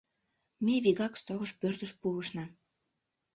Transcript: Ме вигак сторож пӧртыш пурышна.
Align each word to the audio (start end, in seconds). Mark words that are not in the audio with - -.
Ме 0.65 0.75
вигак 0.83 1.13
сторож 1.21 1.51
пӧртыш 1.59 1.91
пурышна. 1.99 2.45